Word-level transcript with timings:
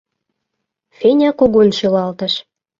—Феня 0.97 1.29
кугун 1.39 1.69
шӱлалтыш. 1.77 2.33